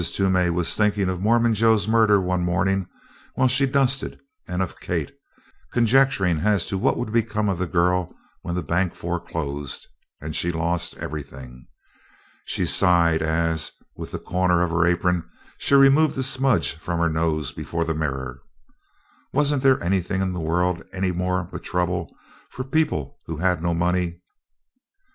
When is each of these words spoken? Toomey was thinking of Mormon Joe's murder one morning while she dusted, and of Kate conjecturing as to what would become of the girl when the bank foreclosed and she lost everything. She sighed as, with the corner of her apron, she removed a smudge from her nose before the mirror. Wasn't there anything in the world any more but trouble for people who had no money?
Toomey 0.11 0.49
was 0.49 0.73
thinking 0.73 1.09
of 1.09 1.21
Mormon 1.21 1.53
Joe's 1.53 1.87
murder 1.87 2.19
one 2.19 2.41
morning 2.43 2.87
while 3.35 3.47
she 3.47 3.67
dusted, 3.67 4.19
and 4.47 4.63
of 4.63 4.79
Kate 4.79 5.13
conjecturing 5.73 6.39
as 6.39 6.65
to 6.65 6.77
what 6.79 6.97
would 6.97 7.13
become 7.13 7.47
of 7.47 7.59
the 7.59 7.67
girl 7.67 8.09
when 8.41 8.55
the 8.55 8.63
bank 8.63 8.95
foreclosed 8.95 9.85
and 10.19 10.35
she 10.35 10.51
lost 10.51 10.97
everything. 10.97 11.67
She 12.45 12.65
sighed 12.65 13.21
as, 13.21 13.73
with 13.95 14.09
the 14.09 14.17
corner 14.17 14.63
of 14.63 14.71
her 14.71 14.87
apron, 14.87 15.23
she 15.59 15.75
removed 15.75 16.17
a 16.17 16.23
smudge 16.23 16.73
from 16.73 16.99
her 16.99 17.07
nose 17.07 17.51
before 17.51 17.85
the 17.85 17.93
mirror. 17.93 18.41
Wasn't 19.31 19.61
there 19.61 19.79
anything 19.83 20.23
in 20.23 20.33
the 20.33 20.39
world 20.39 20.81
any 20.91 21.11
more 21.11 21.43
but 21.51 21.61
trouble 21.61 22.11
for 22.49 22.63
people 22.63 23.19
who 23.27 23.37
had 23.37 23.61
no 23.61 23.75
money? 23.75 24.19